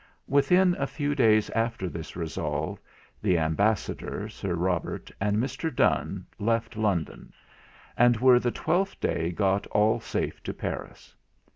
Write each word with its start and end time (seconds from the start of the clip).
Within 0.27 0.75
a 0.79 0.87
few 0.87 1.13
days 1.13 1.51
after 1.51 1.87
this 1.87 2.15
resolve, 2.15 2.79
the 3.21 3.37
Ambassador, 3.37 4.27
Sir 4.29 4.55
Robert, 4.55 5.11
and 5.21 5.37
Mr. 5.37 5.69
Donne, 5.71 6.25
left 6.39 6.75
London; 6.75 7.31
and 7.95 8.17
were 8.17 8.39
the 8.39 8.49
twelfth 8.49 8.99
day 8.99 9.31
got 9.31 9.67
all 9.67 9.99
safe 9.99 10.41
to 10.41 10.55
Paris. 10.55 11.15